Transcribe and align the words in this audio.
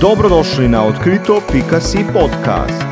Dobrodošli 0.00 0.68
na 0.68 0.84
odkrito.si 0.84 1.98
podcast. 2.12 2.82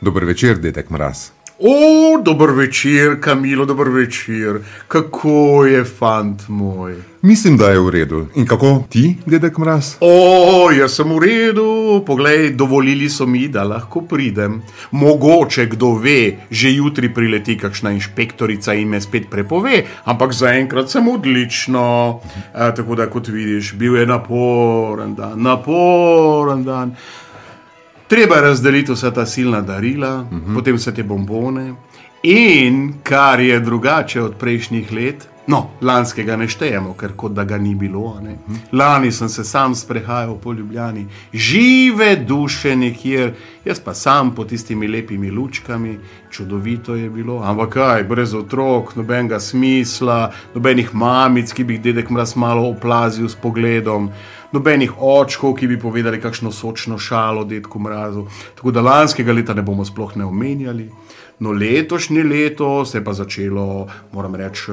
Dober 0.00 0.24
večer, 0.24 0.58
dedek 0.58 0.90
Mraz. 0.90 1.32
O, 1.58 2.18
dober 2.22 2.50
večer, 2.50 3.20
Kamilo, 3.20 3.64
dober 3.64 3.88
večer. 3.88 4.58
Kako 4.88 5.64
je 5.64 5.84
fant 5.84 6.48
moj? 6.48 6.94
Mislim, 7.22 7.56
da 7.56 7.70
je 7.70 7.80
v 7.80 7.90
redu. 7.90 8.26
In 8.34 8.46
kako 8.46 8.84
ti, 8.90 9.16
dedek 9.26 9.58
Mraz? 9.58 9.94
O, 10.00 10.70
jaz 10.74 10.96
sem 10.98 11.06
v 11.08 11.18
redu. 11.22 12.02
Poglej, 12.06 12.50
dovolili 12.58 13.08
so 13.08 13.26
mi, 13.26 13.46
da 13.48 13.62
lahko 13.62 14.02
pridem. 14.02 14.62
Mogoče 14.90 15.66
kdo 15.66 15.94
ve, 15.94 16.36
že 16.50 16.74
jutri 16.74 17.14
prileti 17.14 17.54
kakšna 17.58 17.94
inšpektorica 17.94 18.74
in 18.74 18.88
me 18.88 19.00
spet 19.00 19.30
prepove, 19.30 19.84
ampak 20.04 20.34
zaenkrat 20.34 20.90
sem 20.90 21.08
odlično. 21.08 22.20
E, 22.50 22.74
tako 22.74 22.98
da, 22.98 23.06
kot 23.06 23.28
vidiš, 23.28 23.76
bil 23.78 23.96
je 23.96 24.06
naporen 24.06 25.14
dan, 25.14 25.38
naporen 25.42 26.64
dan. 26.64 26.96
Treba 28.06 28.36
je 28.36 28.42
razdeliti 28.42 28.92
vsa 28.92 29.10
ta 29.10 29.26
silna 29.26 29.60
darila, 29.60 30.20
uh 30.20 30.38
-huh. 30.38 30.54
potem 30.54 30.76
vse 30.76 30.94
te 30.94 31.02
bombone. 31.02 31.74
In 32.22 32.94
kar 33.02 33.40
je 33.40 33.60
drugače 33.60 34.22
od 34.22 34.34
prejšnjih 34.34 34.92
let, 34.92 35.28
no, 35.46 35.70
lanskega 35.80 36.36
ne 36.36 36.48
štejemo, 36.48 36.94
ker 36.98 37.12
kot 37.16 37.32
da 37.32 37.44
ga 37.44 37.58
ni 37.58 37.74
bilo. 37.74 38.00
-huh. 38.00 38.56
Lani 38.72 39.12
sem 39.12 39.28
se 39.28 39.44
sam 39.44 39.74
sprehajal 39.74 40.38
po 40.38 40.52
Ljubljani, 40.52 41.06
žive 41.32 42.16
duše 42.16 42.76
nekje, 42.76 43.34
jaz 43.64 43.80
pa 43.80 43.94
sam 43.94 44.34
po 44.34 44.44
tistimi 44.44 44.88
lepimi 44.88 45.30
lučkami, 45.30 45.98
čudovito 46.30 46.94
je 46.94 47.10
bilo. 47.10 47.42
Ampak 47.42 47.72
kaj, 47.72 48.04
brez 48.04 48.34
otrok, 48.34 48.96
nobenega 48.96 49.40
smisla, 49.40 50.32
nobenih 50.54 50.94
mamic, 50.94 51.52
ki 51.52 51.64
bi 51.64 51.74
jih 51.74 51.82
dedek 51.82 52.10
mraz 52.10 52.36
malo 52.36 52.68
oplazil 52.68 53.28
s 53.28 53.34
pogledom 53.34 54.10
nobenih 54.52 54.92
očkov, 54.98 55.54
ki 55.54 55.66
bi 55.66 55.80
povedali 55.80 56.20
kakšno 56.20 56.52
sočno 56.52 56.98
šalo, 56.98 57.44
detku 57.44 57.78
mrazu. 57.78 58.26
Tako 58.54 58.70
da 58.70 58.80
lanskega 58.80 59.32
leta 59.32 59.54
ne 59.54 59.62
bomo 59.62 59.84
sploh 59.84 60.16
ne 60.16 60.24
omenjali. 60.24 60.90
No, 61.38 61.50
letošnje 61.50 62.22
leto 62.22 62.84
se 62.84 62.98
je 62.98 63.04
pa 63.04 63.12
začelo, 63.12 63.86
moram 64.12 64.34
reči, 64.34 64.72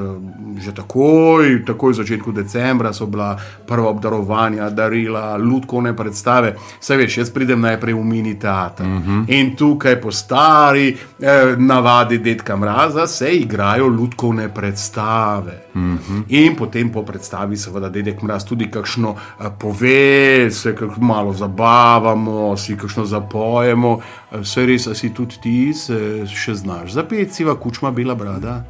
že 0.62 0.72
takoj, 0.74 1.64
takoj 1.66 1.92
v 1.92 1.96
začetku 1.96 2.32
decembra 2.32 2.92
so 2.92 3.06
bila 3.06 3.34
prva 3.66 3.88
obdarovanja, 3.88 4.70
darila, 4.70 5.36
ljudkovne 5.36 5.96
predstave. 5.96 6.54
Saj 6.80 6.96
veš, 6.96 7.18
jaz 7.18 7.30
pridem 7.30 7.60
najprej 7.60 7.94
v 7.94 8.04
mini 8.04 8.38
teater 8.38 8.86
uh 8.86 8.92
-huh. 8.92 9.24
in 9.28 9.56
tukaj 9.56 10.00
po 10.00 10.12
stari 10.12 10.96
eh, 11.20 11.56
navadi 11.58 12.18
detka 12.18 12.56
mraza 12.56 13.06
se 13.06 13.30
igrajo 13.30 13.88
ljudkovne 13.88 14.54
predstave. 14.54 15.62
Uh 15.74 15.80
-huh. 15.80 16.22
In 16.28 16.56
potem 16.56 16.92
po 16.92 17.02
predstavi, 17.02 17.56
seveda, 17.56 17.88
dedek 17.88 18.22
mraz 18.22 18.44
tudi 18.44 18.70
kakšno 18.70 19.16
eh, 19.40 19.44
pove, 19.58 20.50
se 20.50 20.76
kakšno 20.76 21.02
malo 21.02 21.32
zabavamo, 21.32 22.56
si 22.56 22.76
kakšno 22.76 23.04
zapojemo. 23.04 24.00
Vse 24.32 24.66
res, 24.66 24.88
si 24.94 25.10
tudi 25.14 25.36
ti, 25.42 25.74
se 25.74 26.26
še 26.26 26.51
znaš 26.54 26.92
zapeti, 26.92 27.34
siva 27.34 27.54
kučma, 27.54 27.90
bela 27.90 28.14
brada. 28.14 28.64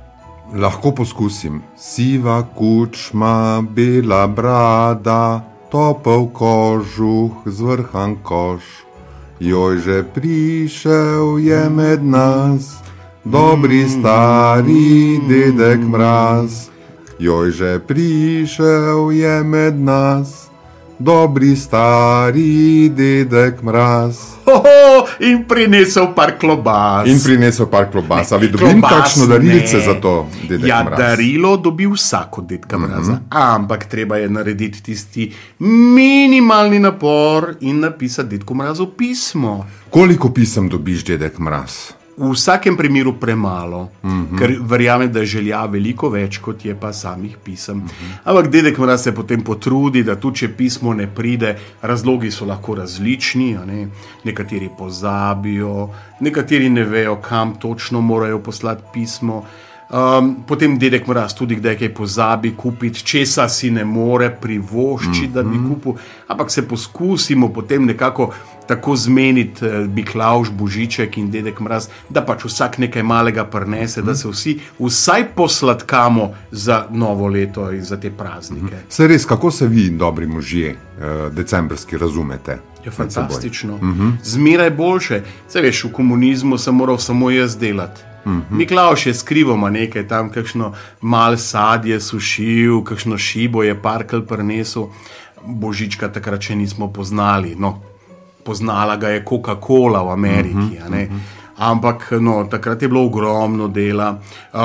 Lahko 0.55 0.93
poskusim. 0.93 1.63
Siva 1.77 2.43
kučma, 2.55 3.63
bela 3.71 4.27
brada, 4.27 5.41
topel 5.71 6.27
kožuh, 6.33 7.33
zvrhan 7.47 8.17
koš. 8.23 8.63
Joj 9.41 9.79
že 9.79 10.03
prišel 10.15 11.39
je 11.43 11.71
med 11.71 12.05
nas, 12.05 12.79
dobri 13.25 13.89
stari 13.89 15.19
dedek 15.29 15.83
mraz. 15.83 16.69
Joj 17.19 17.51
že 17.51 17.79
prišel 17.83 19.11
je 19.11 19.43
med 19.43 19.81
nas, 19.83 20.42
dobri 21.05 21.57
stari 21.57 22.89
dedek 22.89 23.63
mraz. 23.63 24.17
Oho, 24.47 25.07
in 25.21 25.45
prinesel 25.49 26.15
par 26.15 26.39
klobas. 26.39 27.09
In 27.09 27.21
prinesel 27.25 27.67
par 27.67 27.91
klobas. 27.91 28.33
Ali 28.33 28.51
dobim 28.51 28.83
kakšno 28.83 29.27
darilce 29.27 29.81
za 29.81 29.95
to, 30.01 30.29
ja, 30.65 30.83
mraz? 30.85 30.99
darilo 30.99 31.57
dobi 31.57 31.87
vsako 31.87 32.43
dedka 32.43 32.79
mraza. 32.79 33.13
Mm 33.13 33.19
-hmm. 33.19 33.55
Ampak 33.55 33.85
treba 33.85 34.17
je 34.17 34.29
narediti 34.29 34.83
tisti 34.83 35.33
minimalni 35.59 36.79
napor 36.79 37.55
in 37.61 37.81
napisati 37.81 38.29
dedku 38.29 38.55
mrazu 38.55 38.87
pismo. 38.87 39.67
Koliko 39.91 40.31
pisem 40.31 40.69
dobiš, 40.69 41.05
dedek 41.05 41.39
mraz? 41.39 42.02
V 42.17 42.31
vsakem 42.33 42.77
primeru 42.77 43.13
premalo, 43.13 43.89
mm 44.03 44.11
-hmm. 44.11 44.39
ker 44.39 44.59
verjamem, 44.61 45.13
da 45.13 45.21
je 45.21 45.27
želja 45.27 45.65
veliko 45.67 46.09
več, 46.09 46.39
kot 46.39 46.65
je 46.65 46.75
pa 46.81 46.93
samih 46.93 47.37
pisem. 47.45 47.77
Mm 47.77 47.87
-hmm. 47.87 48.19
Ampak 48.25 48.49
dedek 48.49 48.79
mora 48.79 48.99
se 48.99 49.15
potem 49.15 49.41
potruditi, 49.41 50.05
da 50.05 50.17
tudi 50.17 50.39
če 50.39 50.49
pismo 50.49 50.95
ne 50.95 51.07
pride, 51.07 51.59
razlogi 51.83 52.31
so 52.31 52.45
lahko 52.45 52.75
različni. 52.75 53.59
Ne? 53.67 53.89
Nekateri 54.25 54.71
pozabijo, 54.79 55.89
nekateri 56.21 56.69
ne 56.69 56.85
vejo, 56.85 57.17
kam 57.17 57.55
točno 57.55 58.01
morajo 58.01 58.39
poslati 58.39 58.83
pismo. 58.93 59.45
Um, 59.93 60.37
potem 60.47 60.79
dedek 60.79 61.05
mora 61.07 61.27
tudi 61.29 61.59
kdaj 61.61 61.75
kaj 61.77 61.91
pozabi 61.95 62.55
kupiti, 62.57 63.03
česa 63.05 63.45
si 63.49 63.71
ne 63.71 63.85
more 63.85 64.31
privoščiti, 64.31 65.29
mm 65.29 65.31
-hmm. 65.31 65.35
da 65.35 65.43
bi 65.43 65.59
kupil. 65.69 65.93
Ampak 66.29 66.51
se 66.51 66.69
poskusimo 66.69 67.49
potem 67.53 67.85
nekako 67.85 68.33
tako 68.67 68.97
zmeniti, 68.97 69.67
eh, 69.67 69.87
bi 69.89 70.05
Klaus, 70.05 70.49
Božiček 70.51 71.19
in 71.19 71.31
dedek 71.31 71.61
mraz, 71.61 71.89
da 72.09 72.23
pač 72.25 72.45
vsak 72.45 72.79
nekaj 72.79 73.03
malega 73.03 73.45
prnese, 73.45 74.01
mm 74.01 74.05
-hmm. 74.05 74.07
da 74.07 74.15
se 74.15 74.29
vsi 74.29 74.61
vsaj 74.79 75.29
posladkamo 75.35 76.35
za 76.51 76.87
novo 76.91 77.27
leto 77.27 77.73
in 77.73 77.85
za 77.85 77.97
te 77.97 78.11
praznike. 78.11 78.63
Mm 78.63 78.69
-hmm. 78.69 78.89
Se 78.89 79.07
res, 79.07 79.25
kako 79.25 79.51
se 79.51 79.67
vi, 79.67 79.91
dobri 79.91 80.27
možje, 80.27 80.71
uh, 80.71 81.35
decembrski, 81.35 81.99
razumete? 81.99 82.59
Je 82.85 82.91
fantastično. 82.91 83.77
Mm 83.77 83.95
-hmm. 83.95 84.13
Zmeraj 84.23 84.71
boljše. 84.71 85.23
Se 85.49 85.61
veš, 85.61 85.85
v 85.85 85.93
komunizmu 85.93 86.59
sem 86.59 86.75
moral 86.75 86.99
samo 86.99 87.31
jaz 87.31 87.57
delati. 87.57 88.12
Mm 88.25 88.31
-hmm. 88.31 88.57
Miklaš 88.57 89.07
je 89.07 89.15
skrivoma 89.15 89.71
nekaj 89.71 90.09
tam, 90.09 90.31
kakšno 90.31 90.73
mal 91.01 91.37
sadje 91.37 92.01
sušil, 92.01 92.85
kakšno 92.85 93.19
šibo 93.19 93.63
je 93.63 93.83
parkal 93.83 94.23
prenesel. 94.23 94.87
Božička 95.47 96.09
takrat 96.09 96.43
še 96.43 96.55
nismo 96.55 96.93
poznali. 96.93 97.55
No, 97.59 97.81
poznala 98.45 98.97
ga 98.97 99.09
je 99.09 99.25
Coca-Cola 99.25 100.03
v 100.03 100.11
Ameriki. 100.11 100.79
Uh 100.79 100.87
uh 100.87 100.95
-huh. 100.95 101.21
Ampak 101.57 102.13
no, 102.21 102.47
takrat 102.51 102.83
je 102.83 102.89
bilo 102.89 103.05
ogromno 103.05 103.69
dela, 103.69 104.19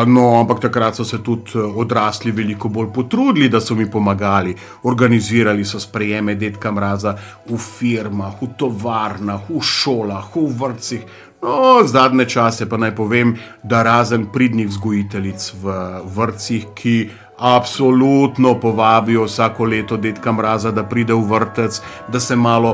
no, 0.08 0.40
ampak 0.40 0.60
takrat 0.60 0.96
so 0.96 1.04
se 1.06 1.20
tudi 1.24 1.60
odrasli 1.60 2.32
veliko 2.32 2.70
bolj 2.70 2.88
potrudili, 2.94 3.50
da 3.50 3.60
so 3.62 3.76
mi 3.76 3.86
pomagali. 3.92 4.56
Organizirali 4.84 5.66
so 5.66 5.80
sprejeme 5.80 6.36
detka 6.36 6.72
mraza 6.72 7.16
v 7.50 7.58
firmah, 7.58 8.42
v 8.42 8.48
tovarnah, 8.58 9.50
v 9.50 9.62
šolah, 9.62 10.32
v 10.36 10.48
vrtcih. 10.60 11.06
No, 11.48 11.84
zadnje 11.88 12.26
čase 12.26 12.66
pa 12.70 12.78
naj 12.78 12.92
povem, 12.96 13.38
da 13.64 13.84
razen 13.84 14.26
pridnih 14.34 14.68
vzgojiteljic 14.68 15.54
v 15.62 15.76
vrtcih, 16.16 16.66
ki 16.76 16.96
absolutno 17.40 18.52
povabijo 18.60 19.24
vsako 19.24 19.66
leto 19.66 19.98
detka 19.98 20.32
mraza, 20.32 20.72
da 20.72 20.84
pride 20.84 21.14
v 21.14 21.24
vrtec, 21.30 21.78
da 22.12 22.20
se 22.20 22.36
malo, 22.36 22.74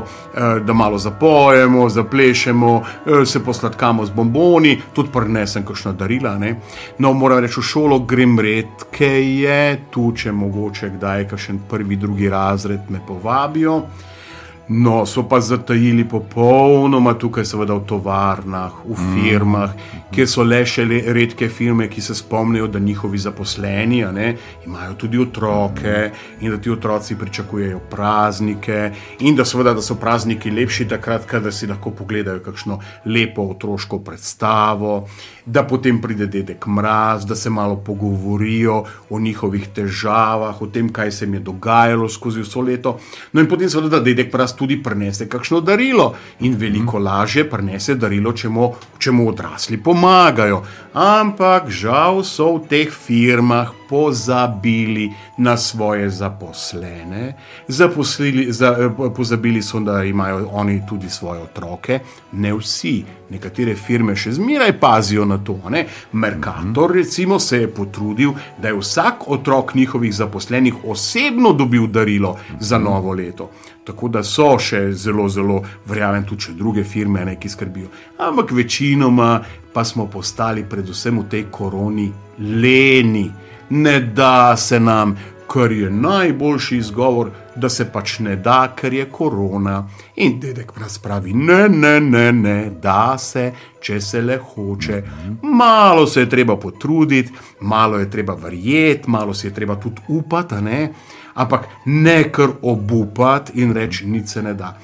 da 0.66 0.72
malo 0.72 0.98
zapojemo, 0.98 1.88
zaplešemo, 1.88 2.82
se 3.26 3.44
posladkamo 3.44 4.06
z 4.06 4.10
bomboni, 4.10 4.80
tudi 4.92 5.12
prenesem 5.12 5.62
kakšno 5.66 5.92
darila. 5.92 6.34
Ne? 6.38 6.56
No, 6.98 7.12
moram 7.12 7.44
reči, 7.44 7.60
v 7.60 7.68
šolo 7.68 8.00
grem 8.00 8.40
redke 8.40 9.12
je, 9.22 9.84
tu 9.90 10.10
če 10.16 10.32
mogoče 10.32 10.90
kdaj, 10.96 11.28
kakšen 11.30 11.62
prvi, 11.70 11.96
drugi 11.96 12.28
razred 12.28 12.90
me 12.90 13.04
povabijo. 13.06 13.82
No, 14.68 15.06
so 15.06 15.28
pa 15.28 15.40
zatajili 15.40 16.08
popolnoma 16.08 17.12
tukaj, 17.14 17.44
seveda 17.44 17.74
v 17.76 17.84
tovarnah, 17.84 18.72
v 18.88 18.96
firmah, 18.96 19.74
mm. 19.74 20.04
kjer 20.14 20.28
so 20.30 20.40
le 20.40 20.62
še 20.64 20.86
le 20.88 21.02
redke 21.12 21.50
firme, 21.52 21.84
ki 21.92 22.00
se 22.00 22.16
spomnijo, 22.16 22.70
da 22.72 22.80
njihovi 22.80 23.20
zaposleni 23.20 24.00
ne, 24.14 24.30
imajo 24.64 24.94
tudi 25.02 25.20
otroke 25.20 26.10
in 26.40 26.50
da 26.50 26.56
ti 26.56 26.72
otroci 26.72 27.16
pričakujejo 27.20 27.82
praznike, 27.90 28.78
in 29.20 29.36
da, 29.36 29.44
seveda, 29.44 29.74
da 29.76 29.84
so 29.84 29.98
prazniki 30.00 30.50
lepši 30.50 30.88
takrat, 30.88 31.28
da 31.44 31.52
si 31.52 31.68
lahko 31.68 31.92
pogledajo 31.92 32.40
kakšno 32.40 32.80
lepo 33.04 33.44
otroško 33.52 34.00
predstavo, 34.00 35.02
da 35.44 35.66
potem 35.68 36.00
pride 36.00 36.26
dedek 36.26 36.64
mraz, 36.66 37.26
da 37.28 37.36
se 37.36 37.50
malo 37.50 37.76
pogovorijo 37.76 38.84
o 39.10 39.20
njihovih 39.20 39.68
težavah, 39.76 40.62
o 40.62 40.66
tem, 40.72 40.88
kaj 40.88 41.12
se 41.12 41.24
jim 41.28 41.34
je 41.34 41.44
dogajalo 41.52 42.08
skozi 42.08 42.40
vso 42.40 42.64
leto. 42.64 42.96
No, 43.32 43.44
in 43.44 43.48
potem 43.48 43.68
seveda, 43.68 43.98
da 43.98 44.04
dedek 44.08 44.32
mraz 44.32 44.53
odrasl 44.54 44.58
tudi 44.58 44.82
prenese 44.82 45.28
kakšno 45.28 45.60
darilo 45.60 46.14
in 46.40 46.56
veliko 46.56 46.98
lažje 46.98 47.48
prenese 47.50 47.94
darilo, 47.94 48.32
če 48.32 48.48
mu, 48.48 48.74
če 48.98 49.12
mu 49.12 49.28
odrasli 49.28 49.78
pomagajo. 49.82 50.62
Ampak 50.94 51.70
žal 51.70 52.22
so 52.24 52.58
v 52.58 52.68
teh 52.68 52.90
firmah 52.90 53.72
pozabili 53.88 55.12
na 55.38 55.56
svoje 55.56 56.10
zaposlene, 56.10 57.34
Zaposlili, 57.68 58.52
za, 58.52 58.90
pozabili 59.16 59.62
so, 59.62 59.80
da 59.80 60.04
imajo 60.04 60.48
oni 60.52 60.82
tudi 60.88 61.10
svoje 61.10 61.40
otroke, 61.42 62.00
ne 62.32 62.52
vsi. 62.54 63.04
Nekatere 63.30 63.74
firme 63.74 64.14
še 64.16 64.32
zmeraj 64.36 64.74
pazijo 64.80 65.24
na 65.24 65.38
to. 65.38 65.56
Ne? 65.70 65.86
Merkator, 66.12 66.92
recimo, 66.94 67.38
se 67.40 67.64
je 67.64 67.70
potrudil, 67.70 68.34
da 68.58 68.68
je 68.68 68.78
vsak 68.78 69.28
otrok 69.28 69.74
njihovih 69.74 70.14
zaposlenih 70.14 70.84
osebno 70.84 71.52
dobil 71.52 71.86
darilo 71.86 72.36
za 72.60 72.78
novo 72.78 73.12
leto. 73.12 73.50
Tako 73.84 74.08
da 74.08 74.22
so 74.24 74.43
še 74.60 74.86
zelo, 74.92 75.28
zelo, 75.28 75.60
verjamem, 75.86 76.24
tudi 76.28 76.54
druge 76.58 76.84
firme, 76.84 77.24
ne, 77.24 77.36
ki 77.40 77.48
skrbijo. 77.48 77.90
Ampak 78.18 78.52
večinoma 78.52 79.30
pa 79.74 79.84
smo 79.84 80.06
postali, 80.06 80.64
predvsem 80.64 81.18
v 81.24 81.28
tej 81.30 81.46
koroni, 81.50 82.10
leni 82.38 83.26
ne 83.70 84.00
da 84.00 84.56
se 84.56 84.80
nam, 84.80 85.16
kar 85.54 85.72
je 85.72 85.90
najboljši 85.90 86.76
izgovor, 86.76 87.30
da 87.56 87.68
se 87.68 87.84
pač 87.92 88.18
ne 88.18 88.34
da, 88.36 88.72
ker 88.76 88.92
je 88.92 89.04
korona. 89.06 89.84
In 90.16 90.40
dedek 90.40 90.72
nas 90.80 90.98
pravi, 90.98 91.34
ne, 91.34 91.68
ne, 91.68 92.00
ne, 92.00 92.32
ne, 92.32 92.56
da 92.82 93.14
se, 93.18 93.52
če 93.80 94.00
se 94.00 94.22
le 94.22 94.38
hoče. 94.38 95.02
Malo 95.42 96.06
se 96.06 96.24
je 96.24 96.30
treba 96.30 96.56
potruditi, 96.56 97.32
malo 97.60 97.98
je 98.02 98.10
treba 98.10 98.34
verjeti, 98.34 99.10
malo 99.10 99.34
se 99.34 99.46
je 99.46 99.54
treba 99.54 99.76
tudi 99.76 100.02
upati, 100.08 100.54
ne? 100.54 100.88
ampak 101.34 101.68
ne 101.86 102.32
kar 102.32 102.50
obupati 102.62 103.60
in 103.62 103.72
reči, 103.74 104.06
nič 104.06 104.28
se 104.28 104.42
ne 104.42 104.54
da. 104.54 104.74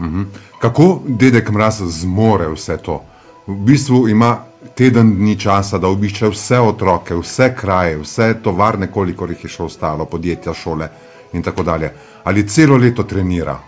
Mhm. 0.00 0.22
Kako 0.60 1.00
dedek 1.08 1.50
mraz 1.50 1.80
zmore 2.00 2.48
vse 2.52 2.76
to? 2.76 3.00
V 3.46 3.54
bistvu 3.54 4.08
ima 4.08 4.38
teden 4.74 5.16
dni 5.16 5.36
časa, 5.36 5.78
da 5.78 5.88
obišče 5.88 6.30
vse 6.32 6.60
otroke, 6.60 7.14
vse 7.14 7.50
kraje, 7.56 7.98
vse 8.00 8.34
tovarne, 8.42 8.88
koliko 8.88 9.28
jih 9.28 9.44
je 9.44 9.50
še 9.52 9.62
ostalo, 9.66 10.06
podjetja, 10.08 10.54
šole 10.54 10.88
in 11.36 11.42
tako 11.42 11.62
dalje. 11.62 11.92
Ali 12.24 12.48
celo 12.48 12.78
leto 12.80 13.04
trenira, 13.04 13.58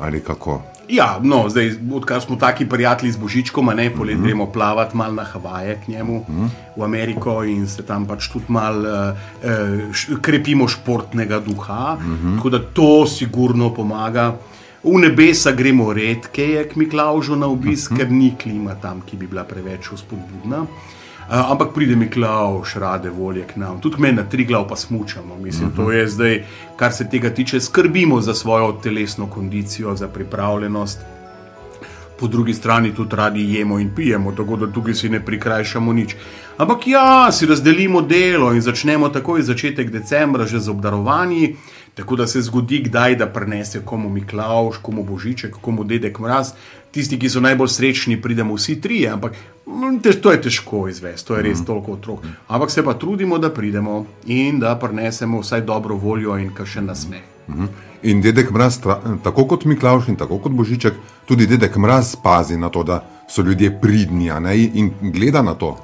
ali 0.00 0.20
kako. 0.20 0.60
Ja, 0.88 1.16
no, 1.22 1.46
zdaj, 1.48 1.70
odkar 1.96 2.20
smo 2.20 2.36
taki 2.36 2.66
prijatelji 2.68 3.12
z 3.12 3.16
Božičkom, 3.16 3.70
ne 3.76 3.90
poleti, 3.90 4.18
mm 4.18 4.20
-hmm. 4.20 4.26
gremo 4.26 4.46
plavati 4.46 4.96
malo 4.96 5.14
na 5.14 5.24
Havaje 5.24 5.80
k 5.84 5.88
njemu 5.88 6.24
mm 6.28 6.34
-hmm. 6.34 6.48
v 6.76 6.84
Ameriko 6.84 7.44
in 7.44 7.66
se 7.68 7.82
tam 7.82 8.06
pač 8.06 8.28
tudi 8.28 8.44
malo 8.48 8.80
uh, 8.80 9.16
uh, 10.10 10.18
krepimo 10.20 10.68
športnega 10.68 11.40
duha. 11.40 11.96
Mm 12.00 12.18
-hmm. 12.22 12.36
Tako 12.36 12.50
da 12.50 12.58
to 12.58 13.06
sigurno 13.06 13.74
pomaga. 13.74 14.34
V 14.84 14.98
nebesa 15.00 15.52
gremo 15.52 15.92
redkeje 15.92 16.68
k 16.68 16.76
Miklaužu 16.76 17.36
na 17.36 17.46
obisk, 17.46 17.90
uh 17.90 17.96
-huh. 17.96 18.00
ker 18.00 18.10
ni 18.10 18.34
klima 18.42 18.74
tam, 18.74 19.00
ki 19.00 19.16
bi 19.16 19.26
bila 19.26 19.44
preveč 19.44 19.88
vzpodbudna. 19.92 20.60
Uh, 20.60 21.50
ampak 21.50 21.72
pride 21.72 21.96
Miklauž, 21.96 22.76
rade 22.76 23.10
volje 23.10 23.46
k 23.46 23.56
nam, 23.56 23.80
tudi 23.80 23.96
me 23.98 24.12
na 24.12 24.22
tri 24.22 24.44
glav 24.44 24.68
pa 24.68 24.76
smučamo. 24.76 25.36
Mislim, 25.36 25.68
uh 25.68 25.74
-huh. 25.74 25.76
to 25.76 25.92
je 25.92 26.08
zdaj, 26.08 26.44
kar 26.76 26.92
se 26.92 27.08
tega 27.08 27.30
tiče, 27.30 27.60
skrbimo 27.60 28.20
za 28.20 28.34
svojo 28.34 28.72
telesno 28.72 29.26
kondicijo, 29.26 29.96
za 29.96 30.08
pripravljenost. 30.08 30.98
Po 32.24 32.28
drugi 32.28 32.54
strani 32.54 32.94
tudi 32.94 33.16
radi 33.16 33.54
jemo 33.54 33.78
in 33.78 33.90
pijemo, 33.94 34.32
tako 34.32 34.56
da 34.56 34.66
tukaj 34.72 34.94
si 34.94 35.08
ne 35.08 35.18
prikrajšamo 35.20 35.92
nič. 35.92 36.14
Ampak 36.56 36.86
ja, 36.86 37.32
si 37.32 37.46
razdelimo 37.46 38.00
delo 38.00 38.48
in 38.54 38.62
začnemo 38.64 39.08
takoj 39.08 39.42
začetek 39.42 39.90
decembra, 39.90 40.46
že 40.46 40.60
z 40.60 40.72
obdarovanji. 40.72 41.56
Tako 41.94 42.16
da 42.16 42.26
se 42.26 42.42
zgodi, 42.42 42.78
kdaj 42.78 43.16
da 43.16 43.26
prenese 43.26 43.82
komu 43.84 44.08
Miklaš, 44.08 44.80
komu 44.82 45.04
Božiček, 45.04 45.60
komu 45.60 45.84
Dedek 45.84 46.18
Mraz. 46.18 46.54
Tisti, 46.90 47.18
ki 47.20 47.28
so 47.28 47.44
najbolj 47.44 47.68
srečni, 47.68 48.16
pridemo 48.22 48.56
vsi 48.56 48.80
trije, 48.80 49.10
ampak 49.10 49.36
mm, 49.66 50.00
to 50.22 50.32
je 50.32 50.42
težko 50.48 50.88
izvesti, 50.88 51.28
to 51.28 51.36
je 51.36 51.42
res 51.42 51.60
mm. 51.60 51.64
toliko 51.64 51.92
otrok. 51.92 52.24
Ampak 52.48 52.70
se 52.70 52.84
pa 52.84 52.94
trudimo, 52.94 53.38
da 53.38 53.52
pridemo 53.52 54.06
in 54.26 54.64
da 54.64 54.78
prenesemo 54.78 55.44
vsaj 55.44 55.60
dobro 55.60 55.94
voljo 55.94 56.40
in 56.40 56.54
kar 56.54 56.66
še 56.66 56.80
nasmeh. 56.80 57.33
Mm. 57.48 57.68
In 58.02 58.20
Dedek 58.22 58.50
Mraz, 58.50 58.78
tako 59.24 59.46
kot 59.48 59.64
Miklaš 59.64 60.08
in 60.08 60.16
tako 60.16 60.38
kot 60.38 60.52
Božiček, 60.52 60.94
tudi 61.28 61.46
Dedek 61.46 61.76
Mraz 61.76 62.16
pazi 62.16 62.56
na 62.56 62.68
to, 62.68 62.82
da 62.82 63.04
so 63.28 63.42
ljudje 63.42 63.80
pridni 63.80 64.30
in 64.74 64.90
gleda 65.00 65.42
na 65.42 65.54
to. 65.54 65.78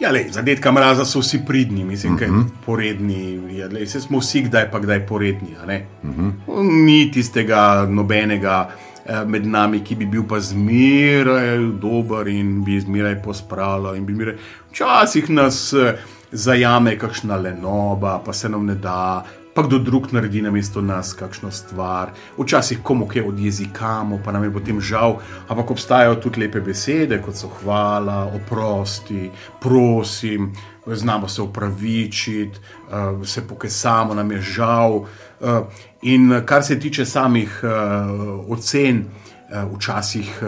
Ja, 0.00 0.10
lej, 0.10 0.30
za 0.32 0.42
detka 0.42 0.72
mraza 0.72 1.04
so 1.04 1.20
vsi 1.20 1.42
pridni, 1.46 1.84
mislim, 1.84 2.14
uh 2.14 2.20
-huh. 2.20 2.44
poredni. 2.66 3.40
Ja, 3.56 3.66
lej, 3.66 3.86
smo 3.86 4.18
vsi 4.18 4.42
kdaj 4.42 4.70
pa 4.70 4.78
kdaj 4.78 5.06
poredni. 5.06 5.56
Uh 6.02 6.10
-huh. 6.10 6.32
Ni 6.84 7.10
tistega 7.12 7.86
nobenega 7.90 8.70
eh, 9.06 9.24
med 9.26 9.46
nami, 9.46 9.80
ki 9.80 9.94
bi 9.94 10.06
bil 10.06 10.22
pa 10.28 10.40
zmeraj 10.40 11.58
dober 11.80 12.28
in 12.28 12.64
bi 12.64 12.80
zmeraj 12.80 13.22
pospravljal. 13.22 13.96
Včasih 14.70 15.30
nas 15.30 15.72
eh, 15.72 15.98
zajame 16.32 16.98
kakšna 16.98 17.36
lenoba, 17.36 18.22
pa 18.24 18.32
se 18.32 18.48
nam 18.48 18.66
ne 18.66 18.74
da 18.74 19.24
pa 19.54 19.62
kdo 19.62 19.78
drug 19.78 20.12
naredi 20.12 20.42
na 20.42 20.50
mesto 20.50 20.80
nas 20.80 21.12
kakšno 21.14 21.50
stvar, 21.50 22.12
včasih 22.38 22.78
komu 22.82 23.08
kaj 23.08 23.22
odjezikamo, 23.28 24.20
pa 24.24 24.32
nam 24.32 24.44
je 24.44 24.52
potem 24.52 24.80
žal, 24.80 25.18
ampak 25.48 25.70
obstajajo 25.70 26.14
tudi 26.22 26.40
lepe 26.40 26.60
besede, 26.60 27.18
kot 27.22 27.36
so 27.36 27.50
hvala, 27.60 28.30
oprosti, 28.34 29.30
prosim, 29.60 30.52
znamo 30.86 31.28
se 31.28 31.42
upravičiti, 31.42 32.58
uh, 32.58 33.26
se 33.26 33.46
pokesamo, 33.48 34.14
nam 34.14 34.32
je 34.32 34.40
žal. 34.40 34.96
Uh, 34.96 35.48
in 36.02 36.42
kar 36.46 36.62
se 36.62 36.80
tiče 36.80 37.04
samih 37.04 37.60
uh, 37.62 38.52
ocen, 38.52 39.04
včasih. 39.74 40.42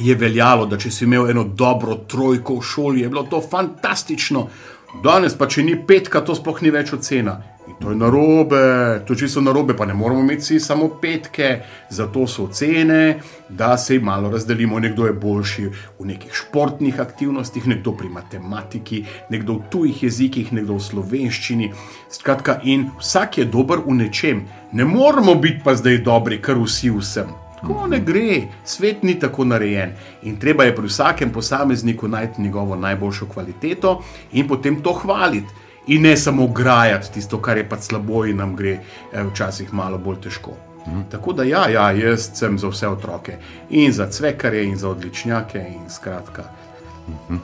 Je 0.00 0.14
veljalo, 0.16 0.64
da 0.66 0.78
če 0.80 0.88
si 0.90 1.04
imel 1.04 1.26
eno 1.28 1.42
dobro 1.44 1.98
trojko 2.08 2.54
v 2.56 2.64
šoli, 2.64 3.00
je 3.02 3.08
bilo 3.12 3.26
to 3.28 3.42
fantastično. 3.44 4.46
Danes 5.04 5.34
pa, 5.36 5.44
če 5.44 5.62
ni 5.66 5.74
petka, 5.86 6.22
to 6.24 6.32
sploh 6.34 6.62
ni 6.64 6.72
več 6.72 6.94
ocena. 6.96 7.34
To 7.80 7.90
je 7.90 7.96
narobe, 7.96 9.00
to 9.06 9.12
je 9.12 9.18
čisto 9.18 9.40
narobe, 9.40 9.76
pa 9.76 9.86
ne 9.86 9.94
moramo 9.94 10.20
imeti 10.20 10.60
samo 10.60 10.88
petke, 11.00 11.62
zato 11.90 12.26
so 12.26 12.44
ocene, 12.44 13.20
da 13.48 13.78
se 13.78 13.94
jim 13.94 14.02
malo 14.04 14.30
razdelimo. 14.30 14.78
Nekdo 14.78 15.06
je 15.06 15.12
boljši 15.12 15.64
v 15.98 16.06
nekih 16.06 16.32
športnih 16.34 17.00
aktivnostih, 17.00 17.66
nekdo 17.66 17.92
pri 17.92 18.08
matematiki, 18.08 19.04
nekdo 19.30 19.52
v 19.52 19.70
tujih 19.70 20.02
jezikih, 20.02 20.52
nekdo 20.52 20.76
v 20.76 20.84
slovenščini. 20.84 21.70
Skratka, 22.12 22.58
in 22.62 22.90
vsak 22.98 23.38
je 23.38 23.48
dober 23.48 23.80
v 23.86 23.96
nečem. 24.02 24.44
Ne 24.72 24.84
moramo 24.84 25.34
biti 25.34 25.64
pa 25.64 25.74
zdaj 25.74 26.02
dobri, 26.04 26.36
kar 26.42 26.60
vsi 26.60 26.92
vsem. 26.92 27.32
Tako 27.60 27.86
ne 27.86 28.00
gre, 28.04 28.42
svet 28.64 29.02
ni 29.02 29.16
tako 29.20 29.44
narejen. 29.44 29.96
In 30.28 30.36
treba 30.36 30.68
je 30.68 30.76
pri 30.76 30.88
vsakem 30.88 31.32
posamezniku 31.32 32.08
najti 32.08 32.42
njegovo 32.42 32.76
najboljšo 32.76 33.26
kvaliteto 33.32 34.02
in 34.32 34.48
potem 34.48 34.82
to 34.82 34.92
hvaliti. 34.92 35.69
In 35.90 36.02
ne 36.02 36.16
samo 36.16 36.46
grajati 36.46 37.12
tisto, 37.12 37.40
kar 37.42 37.58
je 37.58 37.68
pa 37.68 37.76
slabo 37.80 38.24
in 38.26 38.36
nam 38.38 38.54
gre 38.56 38.76
eh, 38.78 39.24
včasih 39.32 39.72
malo 39.74 39.98
bolj 39.98 40.20
težko. 40.26 40.54
Mhm. 40.86 41.00
Tako 41.10 41.32
da, 41.32 41.44
ja, 41.44 41.68
ja, 41.68 41.90
jaz 41.92 42.30
sem 42.34 42.58
za 42.58 42.68
vse 42.68 42.88
otroke 42.88 43.36
in 43.70 43.92
za 43.92 44.06
cvekare 44.06 44.62
in 44.64 44.76
za 44.76 44.88
odličnjake 44.88 45.58
in 45.58 45.90
skratka. 45.90 46.44
Mhm. 47.08 47.42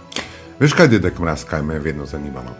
Veš 0.58 0.72
kaj, 0.72 0.88
dedek 0.88 1.18
mraz, 1.18 1.44
kaj 1.44 1.62
me 1.62 1.74
je 1.74 1.80
vedno 1.80 2.06
zanimalo? 2.06 2.54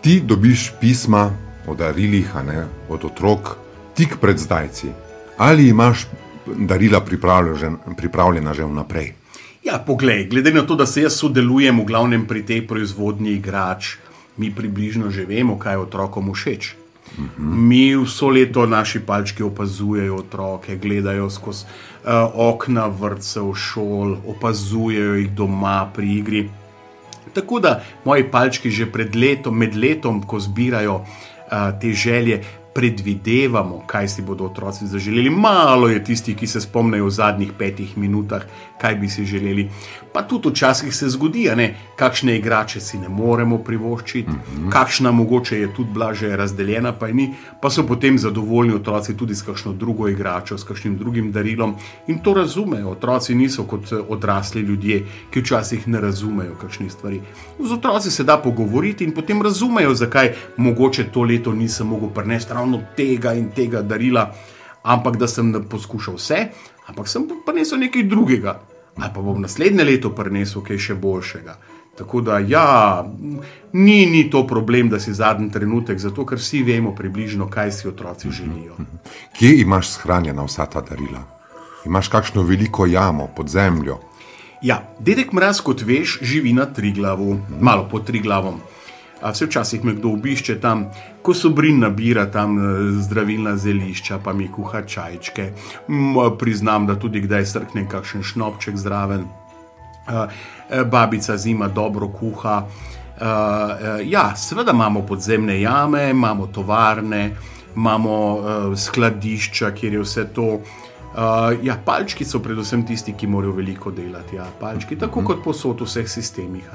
Ti 0.00 0.20
dobiš 0.24 0.72
pisma 0.80 1.30
o 1.66 1.74
darilih, 1.74 2.30
ne, 2.46 2.64
od 2.88 3.04
otrok, 3.04 3.56
tik 3.94 4.16
pred 4.20 4.38
zdajci. 4.38 4.88
Ali 5.36 5.68
imaš 5.68 6.06
darila 6.46 7.00
pripravljena 7.96 8.54
že 8.54 8.64
vnaprej. 8.64 9.14
Ja, 9.66 9.82
poglej, 9.86 10.28
glede 10.30 10.52
na 10.54 10.62
to, 10.62 10.76
da 10.78 10.86
se 10.86 11.02
jaz 11.02 11.18
sodelujem 11.18 11.80
v 11.80 11.84
glavnem 11.84 12.26
pri 12.26 12.44
tej 12.46 12.60
proizvodnji 12.68 13.32
igrač, 13.34 13.96
mi 14.36 14.50
približno 14.54 15.10
že 15.10 15.24
vemo, 15.24 15.58
kaj 15.58 15.74
je 15.74 15.78
otrokom 15.78 16.32
všeč. 16.32 16.74
Uh 17.18 17.24
-huh. 17.24 17.28
Mi 17.38 17.96
vso 17.96 18.28
leto 18.28 18.66
naši 18.66 19.00
palčki 19.00 19.42
opazujejo 19.42 20.16
otroke, 20.16 20.76
gledajo 20.76 21.30
skozi 21.30 21.64
uh, 21.64 22.10
okna 22.34 22.86
vrtcev, 22.86 23.54
šol, 23.54 24.16
opazujejo 24.26 25.14
jih 25.14 25.30
doma 25.30 25.90
pri 25.94 26.12
igri. 26.18 26.48
Tako 27.32 27.60
da 27.60 27.82
moji 28.04 28.30
palčki 28.30 28.70
že 28.70 28.86
pred 28.86 29.16
letom, 29.16 29.58
med 29.58 29.76
letom, 29.76 30.22
ko 30.22 30.40
zbirajo 30.40 30.94
uh, 30.94 31.80
te 31.80 31.92
želje, 31.92 32.42
predvidevamo, 32.76 33.82
kaj 33.86 34.08
si 34.08 34.22
bodo 34.22 34.44
otroci 34.44 34.86
zaželeli. 34.86 35.30
Malo 35.30 35.88
je 35.88 36.04
tistih, 36.04 36.36
ki 36.36 36.46
se 36.46 36.60
spomnijo 36.60 37.06
v 37.06 37.10
zadnjih 37.10 37.52
petih 37.58 37.96
minutah, 37.98 38.42
kaj 38.80 38.94
bi 39.00 39.08
si 39.08 39.24
želeli. 39.24 39.70
Pa 40.12 40.22
tudi 40.22 40.48
včasih 40.48 40.94
se 40.94 41.08
zgodi, 41.08 41.46
da 41.48 41.68
kakšne 41.96 42.36
igrače 42.36 42.80
si 42.80 42.98
ne 42.98 43.08
moremo 43.08 43.58
privoščiti, 43.58 44.30
mm 44.30 44.34
-hmm. 44.34 44.70
kakšna 44.72 45.10
mogoče 45.10 45.60
je 45.60 45.74
tudi 45.74 45.90
blaže 45.92 46.36
razdeljena, 46.36 46.92
pa 46.92 47.08
ni, 47.08 47.34
pa 47.62 47.70
so 47.70 47.86
potem 47.86 48.18
zadovoljni 48.18 48.74
otroci 48.74 49.16
tudi 49.16 49.34
s 49.34 49.42
kakšno 49.42 49.72
drugo 49.72 50.08
igračo, 50.08 50.58
s 50.58 50.64
kakšnim 50.64 50.98
drugim 50.98 51.32
darilom 51.32 51.74
in 52.06 52.18
to 52.18 52.34
razumejo. 52.34 52.90
Otroci 52.90 53.34
niso 53.34 53.64
kot 53.64 53.92
eh, 53.92 53.96
odrasli 54.08 54.60
ljudje, 54.60 55.04
ki 55.30 55.40
včasih 55.40 55.88
ne 55.88 56.00
razumejo 56.00 56.54
kakšnih 56.54 56.92
stvari. 56.92 57.20
Z 57.58 57.72
otroci 57.72 58.10
se 58.10 58.24
da 58.24 58.36
pogovoriti 58.38 59.04
in 59.04 59.12
potem 59.12 59.42
razumejo, 59.42 59.94
zakaj 59.94 60.32
mogoče 60.56 61.04
to 61.04 61.22
leto 61.22 61.52
nisem 61.52 61.86
mogel 61.86 62.08
prenesti 62.08 62.52
ravno 62.52 62.65
tega 62.96 63.34
in 63.34 63.50
tega 63.54 63.82
darila. 63.82 64.30
ampak 64.86 65.16
da 65.16 65.26
sem 65.26 65.50
poskušal 65.70 66.14
vse, 66.14 66.38
ampak 66.86 67.08
sem 67.08 67.26
prinesel 67.46 67.82
nekaj 67.82 68.06
drugega. 68.06 68.60
Ali 68.96 69.10
pa 69.14 69.20
bom 69.20 69.42
naslednje 69.42 69.84
leto 69.84 70.12
prinesel 70.14 70.62
kaj 70.64 70.78
še 70.78 70.94
boljšega. 70.94 71.56
Tako 71.96 72.20
da, 72.20 72.38
ja, 72.44 73.04
ni, 73.72 74.04
ni 74.06 74.26
to 74.30 74.44
problem, 74.46 74.88
da 74.92 75.00
si 75.00 75.14
zadnji 75.16 75.48
trenutek, 75.50 75.98
zato 75.98 76.26
ker 76.28 76.38
vsi 76.38 76.60
vemo 76.62 76.92
približno, 76.94 77.48
kaj 77.48 77.72
si 77.72 77.88
otroci 77.88 78.30
želijo. 78.30 78.76
Kje 79.38 79.54
imaš 79.62 79.94
shranjena 79.96 80.44
vsa 80.44 80.66
ta 80.68 80.84
darila? 80.84 81.24
Imaš 81.86 82.08
kakšno 82.12 82.44
veliko 82.44 82.86
jamo 82.86 83.30
pod 83.36 83.48
zemljo? 83.48 83.98
Ja, 84.62 84.82
dedek 85.00 85.32
Mraz, 85.32 85.60
kot 85.64 85.82
veš, 85.84 86.18
živi 86.22 86.52
na 86.52 86.66
Triglavu, 86.66 87.38
malo 87.60 87.88
pod 87.90 88.06
Triglavom. 88.06 88.60
A 89.22 89.30
vse 89.32 89.46
včasih 89.46 89.84
me 89.84 89.94
kdo 89.96 90.12
obišče 90.12 90.58
tam, 90.60 90.86
ko 91.22 91.34
so 91.34 91.50
brin 91.50 91.80
nabira 91.80 92.26
tam 92.30 92.58
eh, 92.58 92.90
zdravilna 93.02 93.56
zelišča, 93.56 94.18
pa 94.24 94.32
mi 94.32 94.48
kuha 94.52 94.82
čajčke. 94.82 95.50
Priznam, 96.38 96.86
da 96.86 96.98
tudi 96.98 97.20
kdaj 97.24 97.46
srknem 97.46 97.88
kakšen 97.88 98.22
šnopček 98.22 98.76
zraven. 98.76 99.24
Babica 100.90 101.36
zima 101.36 101.68
dobro 101.68 102.08
kuha. 102.08 102.62
Uh, 103.16 103.22
uh, 103.22 104.10
ja, 104.10 104.36
seveda 104.36 104.70
imamo 104.72 105.02
podzemne 105.02 105.60
jame, 105.60 106.10
imamo 106.10 106.46
tovarne, 106.46 107.36
imamo 107.76 108.36
uh, 108.36 108.78
skladišča, 108.78 109.70
kjer 109.70 109.92
je 109.92 110.00
vse 110.00 110.24
to. 110.34 110.60
Uh, 111.16 111.64
ja, 111.64 111.78
palčki 111.84 112.24
so 112.28 112.42
predvsem 112.44 112.82
tisti, 112.86 113.14
ki 113.16 113.26
morajo 113.26 113.54
veliko 113.56 113.90
delati. 113.90 114.36
Ja, 114.36 114.44
palčki, 114.60 114.98
tako 115.00 115.22
kot 115.24 115.44
posod 115.44 115.80
v 115.80 115.88
vseh 115.88 116.08
sistemih. 116.08 116.66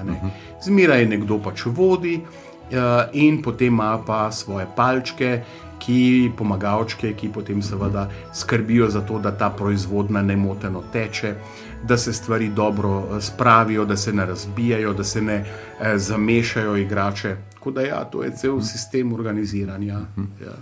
Zmeraj 0.65 1.05
nekdo 1.05 1.37
pač 1.43 1.67
vodi 1.69 2.15
uh, 2.17 3.03
in 3.13 3.41
potem 3.45 3.73
ima 3.75 3.99
pa 4.05 4.31
svoje 4.33 4.65
palčke, 4.75 5.43
ki 5.81 6.31
pomagavčke, 6.37 7.13
ki 7.17 7.29
potem 7.33 7.61
seveda 7.61 8.07
skrbijo 8.33 8.89
za 8.89 9.01
to, 9.01 9.19
da 9.19 9.31
ta 9.31 9.49
proizvodnja 9.49 10.21
nemoteno 10.21 10.83
teče, 10.93 11.35
da 11.83 11.97
se 11.97 12.13
stvari 12.13 12.49
dobro 12.49 12.99
eh, 13.01 13.21
spravijo, 13.21 13.85
da 13.85 13.97
se 13.97 14.13
ne 14.13 14.25
razbijajo, 14.25 14.93
da 14.93 15.03
se 15.03 15.21
ne 15.21 15.35
eh, 15.35 15.97
zamešajo 15.97 16.75
igrače. 16.75 17.35
Tako 17.53 17.71
da 17.71 17.81
ja, 17.81 18.03
to 18.03 18.23
je 18.23 18.35
cel 18.35 18.61
sistem 18.61 19.13
organiziranja. 19.13 19.99
Ja. 20.41 20.57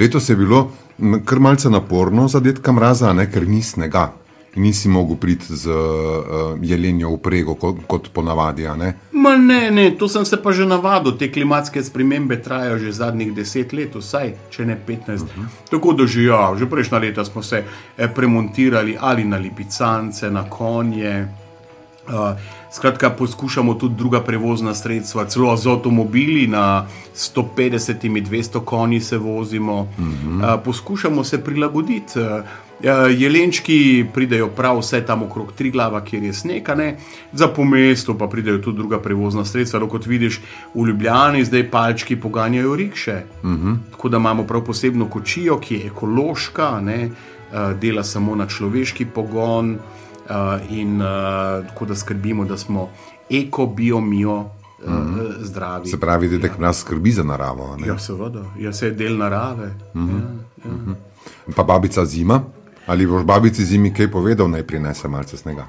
Letos 0.00 0.28
je 0.28 0.36
bilo 0.36 0.70
kar 1.24 1.38
malce 1.38 1.70
naporno 1.70 2.28
za 2.28 2.40
detka 2.40 2.72
mraza, 2.72 3.12
ne, 3.12 3.30
ker 3.32 3.48
ni 3.48 3.62
snega. 3.62 4.12
Nisi 4.56 4.88
mogel 4.88 5.16
priti 5.16 5.56
z 5.56 5.70
uh, 5.70 6.58
jelenjo 6.62 7.08
uprego, 7.08 7.54
kot, 7.54 7.76
kot 7.86 8.08
ponavadi. 8.12 8.66
Ne? 8.78 8.94
Ma 9.12 9.36
ne, 9.36 9.70
ne, 9.70 9.90
to 9.98 10.08
sem 10.08 10.24
se 10.24 10.40
pa 10.42 10.52
že 10.52 10.66
navadil. 10.66 11.14
Te 11.18 11.30
klimatske 11.32 11.84
spremembe 11.84 12.40
trajajo 12.42 12.78
že 12.78 12.92
zadnjih 12.92 13.30
deset 13.34 13.72
let, 13.72 13.94
vsaj 13.94 14.34
če 14.50 14.66
ne 14.66 14.76
petnajst. 14.86 15.24
Uh 15.24 15.44
-huh. 15.44 15.70
Tako 15.70 15.92
da 15.92 16.06
že, 16.06 16.22
ja, 16.22 16.56
že 16.58 16.66
prejšnja 16.66 16.98
leta 16.98 17.24
smo 17.24 17.42
se 17.42 17.62
eh, 17.98 18.08
premontirali 18.14 18.96
ali 19.00 19.24
na 19.24 19.36
lipicance, 19.36 20.30
na 20.30 20.50
konje. 20.50 21.28
Uh, 22.10 22.38
skratka, 22.72 23.10
poskušamo 23.10 23.74
tudi 23.74 23.94
druga 23.94 24.20
prevozna 24.20 24.74
sredstva, 24.74 25.24
celo 25.24 25.56
z 25.56 25.66
avtomobili 25.66 26.46
na 26.46 26.86
150-200 27.14 28.64
konji 28.64 29.00
se 29.00 29.18
vozimo. 29.18 29.80
Uh 29.80 29.88
-huh. 29.98 30.54
uh, 30.54 30.60
poskušamo 30.64 31.24
se 31.24 31.44
prilagoditi. 31.44 32.18
Uh, 32.18 32.26
Jelenčki 33.18 34.06
pridejo 34.14 34.48
prav 34.48 34.78
vse 34.78 35.06
tam 35.06 35.22
okrog 35.22 35.52
tri 35.52 35.70
glava, 35.70 36.00
kjer 36.04 36.22
je 36.22 36.32
sneg, 36.32 36.68
ne? 36.76 36.96
za 37.32 37.48
pomesto 37.48 38.18
pa 38.18 38.26
pridejo 38.26 38.58
tudi 38.58 38.76
druga 38.76 38.98
prevozna 38.98 39.44
sredstva. 39.44 39.80
No, 39.80 39.88
kot 39.88 40.06
vidiš, 40.06 40.40
v 40.74 40.86
Ljubljani 40.86 41.44
zdaj 41.44 41.70
palčki 41.70 42.16
poganjajo 42.16 42.76
rikše. 42.76 43.22
Uh 43.42 43.50
-huh. 43.50 43.76
Tako 43.90 44.08
da 44.08 44.16
imamo 44.16 44.44
prav 44.44 44.64
posebno 44.64 45.08
kočijo, 45.08 45.58
ki 45.58 45.74
je 45.74 45.86
ekološka, 45.86 46.80
ne? 46.80 47.10
dela 47.80 48.04
samo 48.04 48.34
na 48.34 48.46
človeški 48.46 49.06
pogon 49.06 49.78
in 50.70 51.00
tako 51.68 51.84
da 51.84 51.94
skrbimo, 51.94 52.44
da 52.44 52.56
smo 52.56 52.88
eko, 53.30 53.66
bio, 53.66 54.00
mio. 54.00 54.36
Uh 54.84 54.92
-huh. 54.92 55.32
Zdravi. 55.40 55.88
Se 55.88 56.00
pravi, 56.00 56.38
da 56.38 56.46
ja. 56.46 56.52
nas 56.58 56.78
skrbi 56.78 57.12
za 57.12 57.22
naravo. 57.22 57.76
Ne? 57.76 57.86
Ja, 57.86 57.98
seveda, 57.98 58.44
jaz 58.58 58.78
sem 58.78 58.96
del 58.96 59.16
narave. 59.16 59.74
Uh 59.94 60.00
-huh. 60.00 60.08
ja, 60.08 60.16
ja. 60.64 60.70
Uh 60.70 60.94
-huh. 61.46 61.54
Pa 61.56 61.62
babica 61.62 62.04
zima, 62.04 62.42
Ali 62.90 63.06
boš 63.06 63.24
babici 63.24 63.64
zimi 63.64 63.92
kaj 63.94 64.10
povedal, 64.10 64.48
naj 64.50 64.64
prinese 64.66 65.08
malce 65.08 65.36
snega? 65.36 65.66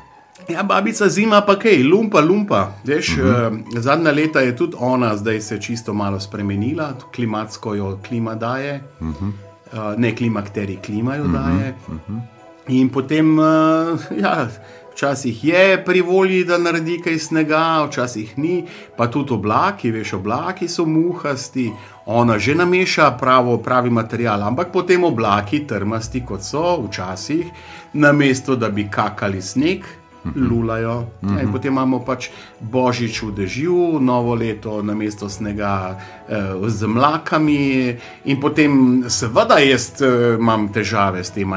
Ja, 0.50 0.63
babica 0.63 1.10
zima 1.10 1.44
pa 1.46 1.53
kaj, 1.60 1.84
lumpa, 1.84 2.22
lumpa. 2.22 2.62
Veš, 2.84 3.10
uh 3.18 3.24
-huh. 3.24 3.62
uh, 3.75 3.80
zadnja 3.80 4.12
leta 4.12 4.39
je 4.39 4.56
tudi 4.58 4.75
ona, 4.80 5.18
zdaj 5.18 5.41
se 5.41 5.56
je 5.56 5.62
čisto 5.62 5.94
malo 5.94 6.20
spremenila, 6.20 6.94
klimatsko 7.15 7.75
jo 7.75 8.00
klima 8.08 8.36
daje, 8.36 8.84
uh 9.00 9.08
-huh. 9.08 9.32
uh, 9.74 10.00
ne 10.00 10.15
klima, 10.15 10.41
kateri 10.41 10.77
klimajo 10.86 11.24
uh 11.24 11.30
-huh. 11.30 11.34
daje. 11.34 11.75
Uh 11.88 11.94
-huh. 11.94 12.40
In 12.68 12.89
potem, 12.89 13.39
uh, 13.39 14.00
ja. 14.24 14.48
Včasih 14.91 15.44
je 15.44 15.84
pri 15.86 16.01
volji, 16.01 16.44
da 16.44 16.58
naredi 16.60 16.98
kaj 17.00 17.15
snega, 17.20 17.86
včasih 17.88 18.34
ni, 18.38 18.65
pa 18.98 19.08
tudi 19.08 19.34
oblaki, 19.34 19.88
veš, 19.91 20.13
oblaki 20.20 20.68
so 20.68 20.86
muhasti, 20.86 21.72
ona 22.06 22.36
že 22.38 22.56
nameša 22.60 23.15
pravo, 23.18 23.58
pravi 23.58 23.89
material, 23.89 24.44
ampak 24.44 24.72
potem 24.72 25.03
oblaki, 25.08 25.63
trmasti 25.68 26.25
kot 26.27 26.44
so, 26.44 26.84
včasih, 26.89 27.48
namesto 27.94 28.56
da 28.56 28.70
bi 28.70 28.89
kakali 28.91 29.41
sneg, 29.41 29.88
lulajo. 30.36 31.06
Mm 31.22 31.30
-hmm. 31.30 31.39
ja, 31.39 31.51
potem 31.51 31.74
imamo 31.74 32.00
pač 32.00 32.30
božič 32.60 33.24
v 33.24 33.32
dežju, 33.32 34.00
novo 34.00 34.36
leto 34.36 34.84
na 34.84 34.96
mesto 34.96 35.30
snega 35.30 36.00
eh, 36.31 36.69
z 36.69 36.88
mlakami, 36.88 37.97
in 38.25 38.39
potem, 38.39 39.03
seveda, 39.09 39.59
jaz 39.59 40.01
eh, 40.01 40.38
imam 40.39 40.69
težave 40.71 41.23
s 41.23 41.35
tem, 41.35 41.51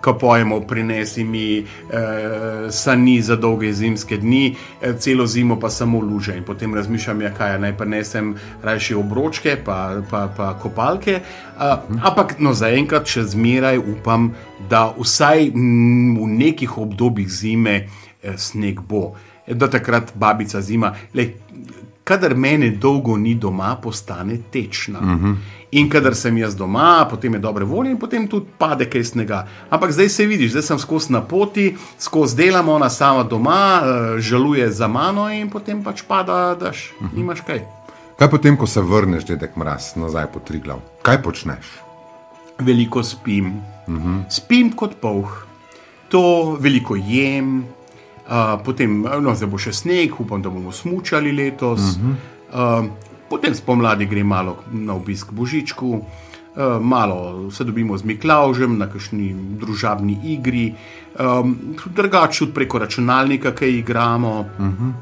ko 0.00 0.14
pojemo, 0.18 0.60
prinesi 0.60 1.24
mi 1.24 1.58
eh, 1.58 2.70
sani 2.70 3.22
za 3.22 3.36
dolge 3.36 3.72
zimske 3.72 4.16
dni, 4.16 4.56
eh, 4.80 4.94
celo 4.98 5.26
zimo 5.26 5.58
pa 5.60 5.70
samo 5.70 6.00
luže. 6.00 6.36
In 6.36 6.44
potem 6.44 6.74
razmišljam, 6.74 7.22
ja, 7.22 7.34
kaj 7.34 7.58
naj 7.58 7.76
prenesem, 7.76 8.34
rajši 8.62 8.94
obročke, 8.94 9.56
pa, 9.64 10.00
pa, 10.10 10.28
pa 10.36 10.54
kopalke. 10.62 11.20
Mm. 11.58 12.00
Ampak 12.02 12.38
no, 12.38 12.54
zaenkrat 12.54 13.06
še 13.06 13.24
zmeraj 13.34 13.78
upam, 13.78 14.32
da 14.70 14.88
vsaj 14.98 15.50
v 15.54 16.28
nekih 16.38 16.78
obdobjih 16.78 17.28
zime 17.30 17.76
eh, 18.22 18.36
sneg 18.36 18.80
bo. 18.80 19.12
Do 19.48 19.66
takrat 19.68 20.12
babica 20.14 20.60
zima. 20.60 20.92
Lej, 21.16 21.32
kadar 22.08 22.34
mene 22.34 22.70
dolgo 22.70 23.16
ni 23.16 23.34
doma, 23.34 23.76
postane 23.82 24.38
tečna. 24.52 24.98
Uh 24.98 25.06
-huh. 25.06 25.36
In 25.70 25.90
kadar 25.90 26.14
sem 26.14 26.38
jaz 26.38 26.56
doma, 26.56 27.06
potem 27.10 27.34
je 27.34 27.38
dobre 27.38 27.64
volje 27.64 27.90
in 27.90 27.98
potem 27.98 28.28
tudi 28.28 28.46
pade 28.58 28.84
kaj 28.90 29.04
snega. 29.04 29.46
Ampak 29.70 29.92
zdaj 29.92 30.08
se 30.08 30.26
vidiš, 30.26 30.50
zdaj 30.50 30.62
sem 30.62 30.78
skozi 30.78 31.12
na 31.12 31.20
poti, 31.20 31.76
skozi 31.98 32.36
delamo, 32.36 32.72
ona 32.72 32.90
sama 32.90 33.22
doma, 33.22 33.82
uh, 33.82 34.18
žaluje 34.18 34.70
za 34.70 34.88
mano 34.88 35.28
in 35.30 35.50
potem 35.50 35.82
pač 35.84 36.02
pada, 36.08 36.56
da 36.60 36.68
uh 36.68 36.72
-huh. 36.72 37.16
nimaš 37.16 37.40
kaj. 37.40 37.60
Kaj 38.18 38.30
potem, 38.30 38.56
ko 38.56 38.66
se 38.66 38.80
vrneš, 38.80 39.24
dedek 39.24 39.56
mraz, 39.56 39.96
nazaj 39.96 40.26
po 40.32 40.40
tri 40.40 40.58
glav? 40.58 40.78
Kaj 41.02 41.22
počneš? 41.22 41.66
Veliko 42.58 43.02
spim. 43.02 43.46
Uh 43.86 43.94
-huh. 43.94 44.22
Spim 44.30 44.72
kot 44.72 44.96
polh. 45.00 45.44
To 46.08 46.56
veliko 46.60 46.96
jem, 46.96 47.64
Uh, 48.28 48.60
potem, 48.64 49.06
no, 49.24 49.32
zdaj 49.32 49.48
bo 49.48 49.56
še 49.56 49.72
sneg, 49.72 50.12
upam, 50.20 50.42
da 50.44 50.50
bomo 50.52 50.72
smučali 50.72 51.32
letos. 51.32 51.80
Uh 51.80 52.02
-huh. 52.04 52.82
uh, 52.84 52.90
potem 53.30 53.54
spomladi 53.54 54.06
gre 54.06 54.24
malo 54.24 54.56
na 54.72 54.94
obisk 54.94 55.32
Božičku, 55.32 55.88
uh, 55.88 56.02
malo 56.80 57.50
se 57.50 57.64
dobimo 57.64 57.96
z 57.98 58.04
Miklaužem 58.04 58.78
na 58.78 58.86
kakšni 58.86 59.34
družabni 59.60 60.18
igri, 60.24 60.74
um, 61.18 61.56
drugače 61.86 62.38
tudi 62.38 62.52
preko 62.52 62.78
računalnika, 62.78 63.52
kaj 63.52 63.78
igramo. 63.78 64.40
Uh 64.40 64.64
-huh. 64.64 64.92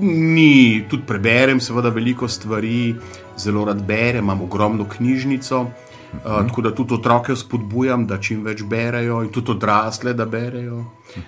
Ni, 0.00 0.84
tudi 0.90 1.02
preberem, 1.06 1.60
seveda, 1.60 1.88
veliko 1.88 2.28
stvari, 2.28 2.94
zelo 3.36 3.64
rad 3.64 3.82
berem, 3.86 4.24
imam 4.24 4.42
ogromno 4.42 4.84
knjižnico. 4.84 5.66
Uh, 6.12 6.46
tako 6.48 6.62
da 6.62 6.74
tudi 6.74 6.94
otroke 6.94 7.36
spodbujam, 7.36 8.06
da 8.06 8.18
čim 8.20 8.42
več 8.44 8.62
berejo, 8.68 9.22
in 9.24 9.30
tudi 9.32 9.54
odrasle, 9.54 10.12
da 10.14 10.26
berejo, 10.26 10.82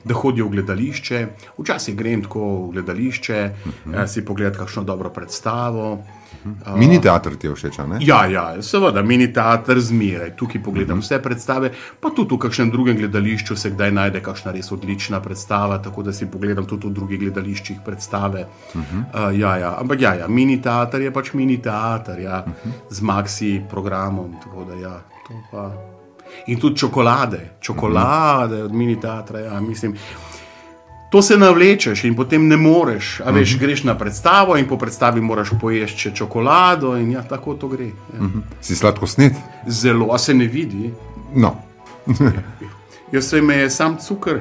da 0.05 0.14
hodijo 0.14 0.47
v 0.47 0.59
gledališče. 0.59 1.23
Včasih 1.59 1.97
grem 1.97 2.23
tako 2.23 2.50
v 2.67 2.73
gledališče, 2.73 3.38
uh 3.64 3.73
-huh. 3.87 4.07
si 4.07 4.25
pogledati 4.25 4.59
kakšno 4.59 4.85
dobro 4.85 5.11
predstavo. 5.11 5.99
Uh, 6.44 6.78
mini 6.78 7.00
teater 7.00 7.36
ti 7.36 7.46
je 7.46 7.54
všeč? 7.54 7.78
Ja, 8.04 8.26
ja, 8.26 8.62
seveda, 8.62 9.02
mini 9.02 9.30
teater 9.32 9.80
zmeraj. 9.80 10.34
Tukaj 10.36 10.62
pogledam 10.62 10.98
uh 10.98 11.04
-huh. 11.04 11.06
vse 11.06 11.22
predstave, 11.22 11.70
pa 12.00 12.10
tudi 12.10 12.34
v 12.34 12.38
kakšnem 12.38 12.70
drugem 12.70 12.96
gledališču 12.96 13.56
se 13.56 13.70
kdaj 13.70 13.92
najde 13.92 14.20
kakšna 14.20 14.52
res 14.52 14.72
odlična 14.72 15.20
predstava, 15.20 15.78
tako 15.78 16.02
da 16.02 16.12
si 16.12 16.26
pogledam 16.26 16.66
tudi 16.66 16.86
v 16.86 16.90
drugih 16.90 17.20
gledališčih 17.20 17.76
predstave. 17.84 18.46
Uh 18.74 18.80
-huh. 18.80 19.28
uh, 19.30 19.38
ja, 19.38 19.56
ja. 19.56 19.76
Ampak 19.80 20.00
ja, 20.00 20.14
ja, 20.14 20.28
mini 20.28 20.62
teater 20.62 21.00
je 21.00 21.12
pač 21.12 21.32
mini 21.32 21.62
teater, 21.62 22.18
ja, 22.18 22.44
uh 22.46 22.52
-huh. 22.52 22.70
z 22.90 23.00
maxi 23.00 23.62
programom. 23.70 24.36
Ja, 24.82 25.00
In 26.46 26.60
tudi 26.60 26.76
čokolade, 26.76 27.56
čokolade 27.60 28.62
od 28.62 28.72
mini 28.72 29.00
teatra. 29.00 29.38
Ja, 29.38 29.60
mislim, 29.60 29.94
to 31.14 31.23
se 31.23 31.37
navlečeš 31.37 32.04
in 32.04 32.16
potem 32.16 32.49
ne 32.49 32.56
moreš. 32.56 33.21
A 33.25 33.30
veš, 33.30 33.54
uh 33.54 33.56
-huh. 33.56 33.61
greš 33.61 33.85
na 33.85 33.99
predstavo 33.99 34.56
in 34.56 34.66
po 34.68 34.78
predstavi 34.78 35.21
moraš 35.21 35.50
pojesti 35.61 35.99
še 35.99 36.11
čokolado, 36.14 36.97
in 36.97 37.12
ja, 37.12 37.23
tako 37.23 37.54
to 37.54 37.68
gre. 37.68 37.85
Ja. 37.85 37.92
Uh 38.18 38.26
-huh. 38.26 38.40
Si 38.61 38.76
sladko 38.76 39.06
snet? 39.06 39.33
Zelo, 39.66 40.09
a 40.14 40.18
se 40.18 40.35
ne 40.35 40.47
vidi. 40.47 40.94
No. 41.35 41.54
Jaz 43.12 43.28
se 43.28 43.38
ime 43.38 43.54
je 43.54 43.71
sam 43.71 43.97
cukor. 43.97 44.40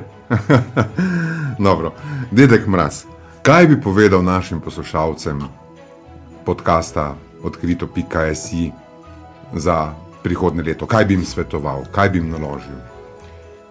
Dobro, 1.68 1.94
dedek 2.32 2.68
Mraz, 2.68 3.04
kaj 3.42 3.68
bi 3.68 3.82
povedal 3.82 4.24
našim 4.24 4.62
poslušalcem 4.62 5.42
podcasta 6.46 7.16
odkrito.si 7.44 8.72
za 9.54 9.94
prihodne 10.24 10.64
leto? 10.64 10.86
Kaj 10.86 11.06
bi 11.06 11.14
jim 11.14 11.26
svetoval, 11.26 11.84
kaj 11.92 12.10
bi 12.10 12.18
jim 12.18 12.30
naložil? 12.30 12.93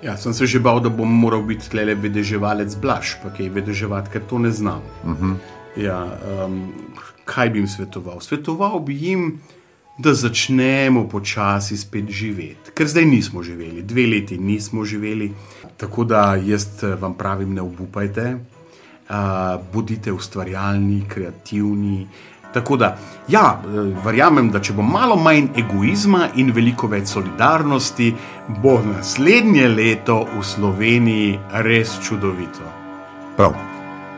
Ja, 0.03 0.17
sem 0.17 0.35
se 0.35 0.47
že 0.47 0.59
bal, 0.59 0.81
da 0.83 0.91
bom 0.91 1.07
moral 1.07 1.45
biti 1.47 1.71
tle 1.71 1.95
vedeževalec 1.95 2.75
blaš, 2.75 3.17
pa 3.23 3.31
kaj 3.31 3.53
vedeževati, 3.55 4.11
ker 4.11 4.23
to 4.27 4.39
ne 4.39 4.51
znam. 4.51 4.83
Uh 5.05 5.11
-huh. 5.11 5.35
ja, 5.77 6.19
um, 6.45 6.73
kaj 7.25 7.51
bi 7.51 7.59
jim 7.59 7.69
svetoval? 7.69 8.21
Svetoval 8.21 8.81
bi 8.81 8.95
jim, 8.99 9.41
da 9.99 10.15
začnemo 10.15 11.09
počasi 11.09 11.77
spet 11.77 12.09
živeti, 12.09 12.73
ker 12.75 12.89
zdaj 12.89 13.05
nismo 13.05 13.43
živeli, 13.43 13.83
dve 13.83 14.07
leti 14.07 14.39
nismo 14.39 14.85
živeli. 14.85 15.33
Tako 15.77 16.05
da 16.05 16.35
jaz 16.35 16.67
vam 17.01 17.15
pravim, 17.15 17.55
ne 17.55 17.61
obupajte, 17.61 18.35
uh, 18.35 19.17
bodite 19.73 20.13
ustvarjalni, 20.13 21.05
kreativni. 21.09 22.09
Tako 22.53 22.77
da, 22.77 22.97
ja, 23.29 23.63
verjamem, 24.05 24.51
da 24.53 24.61
če 24.61 24.75
bo 24.77 24.85
malo 24.85 25.17
manj 25.17 25.49
egoizma 25.57 26.29
in 26.37 26.53
veliko 26.53 26.87
več 26.87 27.15
solidarnosti, 27.15 28.13
bo 28.63 28.77
naslednje 28.85 29.69
leto 29.73 30.23
v 30.35 30.45
Sloveniji 30.45 31.39
res 31.65 31.97
čudovito. 32.05 32.69
Prav. 33.37 33.57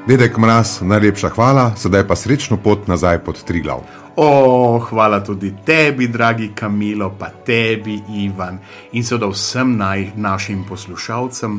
Dedek 0.04 0.36
Mraz, 0.36 0.82
najlepša 0.84 1.30
hvala, 1.32 1.70
sedaj 1.80 2.02
pa 2.04 2.16
srečno 2.16 2.58
pot 2.60 2.88
nazaj 2.90 3.22
pod 3.24 3.38
tri 3.48 3.62
glav. 3.64 3.86
O, 4.16 4.78
hvala 4.90 5.22
tudi 5.24 5.54
tebi, 5.64 6.10
dragi 6.12 6.50
Kamilo, 6.54 7.08
pa 7.18 7.30
tebi, 7.46 7.96
Ivan, 8.20 8.58
in 8.92 9.06
seveda 9.06 9.30
vsem 9.32 9.72
naj, 9.78 10.10
našim 10.16 10.66
poslušalcem. 10.68 11.56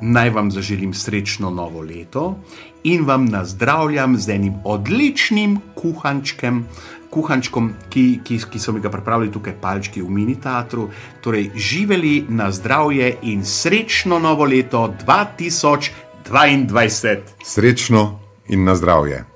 Naj 0.00 0.30
vam 0.30 0.50
zaželim 0.50 0.94
srečno 0.94 1.50
novo 1.50 1.80
leto 1.80 2.38
in 2.84 3.04
vam 3.04 3.24
nazdravljam 3.24 4.18
z 4.18 4.30
enim 4.30 4.54
odličnim 4.64 5.58
kuhančkem, 5.74 6.64
kuhančkom, 7.10 7.72
ki, 7.90 8.20
ki, 8.24 8.38
ki 8.50 8.58
so 8.58 8.72
mi 8.72 8.80
ga 8.80 8.90
pripravili 8.90 9.32
tukaj 9.32 9.54
palčki 9.60 10.02
v 10.02 10.10
mini 10.10 10.40
teatru. 10.40 10.88
Torej, 11.20 11.50
živeli 11.54 12.24
na 12.28 12.50
zdravje 12.50 13.16
in 13.22 13.44
srečno 13.44 14.18
novo 14.18 14.44
leto 14.44 14.94
2022. 15.06 17.16
Srečno 17.44 18.20
in 18.48 18.64
na 18.64 18.74
zdravje. 18.74 19.35